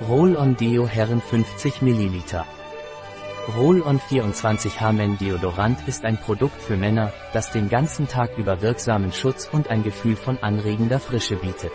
[0.00, 2.42] Roll-On Deo Herren 50 ml.
[3.56, 9.12] Roll-On 24H Men Deodorant ist ein Produkt für Männer, das den ganzen Tag über wirksamen
[9.12, 11.70] Schutz und ein Gefühl von anregender Frische bietet.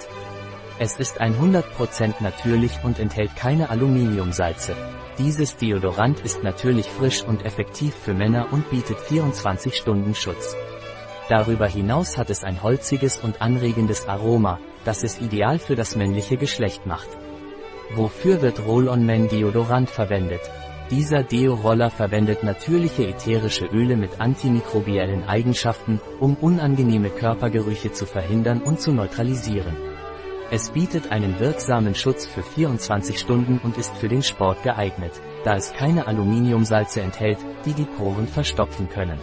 [0.79, 4.76] Es ist 100% natürlich und enthält keine Aluminiumsalze.
[5.17, 10.58] Dieses Deodorant ist natürlich frisch und effektiv für Männer und bietet 24 Stunden Schutz.
[11.29, 16.36] Darüber hinaus hat es ein holziges und anregendes Aroma, das es ideal für das männliche
[16.36, 17.08] Geschlecht macht.
[17.96, 20.42] Wofür wird Roll-On-Man Deodorant verwendet?
[20.92, 28.80] Dieser Deo-Roller verwendet natürliche ätherische Öle mit antimikrobiellen Eigenschaften, um unangenehme Körpergerüche zu verhindern und
[28.80, 29.76] zu neutralisieren.
[30.52, 35.56] Es bietet einen wirksamen Schutz für 24 Stunden und ist für den Sport geeignet, da
[35.56, 39.20] es keine Aluminiumsalze enthält, die die Poren verstopfen können.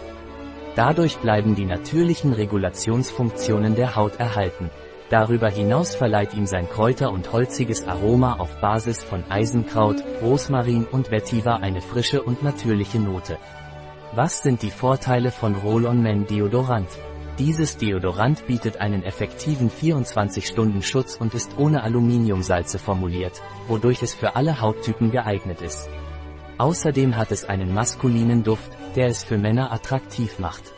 [0.75, 4.69] Dadurch bleiben die natürlichen Regulationsfunktionen der Haut erhalten.
[5.09, 11.11] Darüber hinaus verleiht ihm sein Kräuter- und holziges Aroma auf Basis von Eisenkraut, Rosmarin und
[11.11, 13.37] Vetiver eine frische und natürliche Note.
[14.13, 16.89] Was sind die Vorteile von Roll-On-Men Deodorant?
[17.39, 24.59] Dieses Deodorant bietet einen effektiven 24-Stunden-Schutz und ist ohne Aluminiumsalze formuliert, wodurch es für alle
[24.59, 25.89] Hauttypen geeignet ist.
[26.57, 30.73] Außerdem hat es einen maskulinen Duft, der es für Männer attraktiv macht.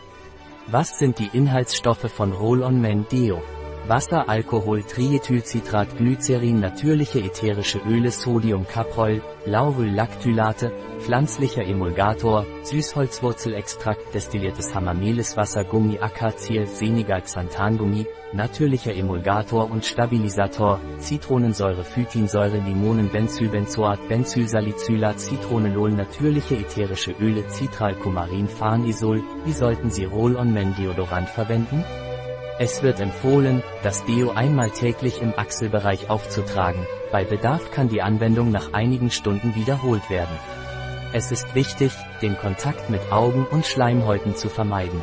[0.68, 3.42] Was sind die Inhaltsstoffe von Roll-On-Men Deo?
[3.88, 15.64] Wasser, Alkohol, Triethylcitrat, Glycerin, natürliche ätherische Öle, Sodium, Caprol, Laurylactylate, pflanzlicher Emulgator, Süßholzwurzelextrakt, destilliertes Hamameliswasser,
[15.64, 27.16] Gummi, Akaziel, Senegal, Xanthangummi, natürlicher Emulgator und Stabilisator, Zitronensäure, Phytinsäure, Limonen-Benzylbenzoat, Benzylsalicylat, Zitronelol, natürliche ätherische
[27.20, 29.24] Öle, Citral, Cumarin, Farnisol.
[29.46, 31.84] Wie sollten Sie Roll-On-Men-Deodorant verwenden?
[32.62, 38.52] Es wird empfohlen, das Deo einmal täglich im Achselbereich aufzutragen, bei Bedarf kann die Anwendung
[38.52, 40.38] nach einigen Stunden wiederholt werden.
[41.14, 45.02] Es ist wichtig, den Kontakt mit Augen und Schleimhäuten zu vermeiden.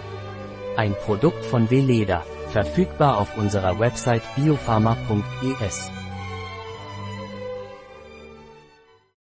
[0.76, 5.90] Ein Produkt von Veleda, verfügbar auf unserer Website biopharma.es.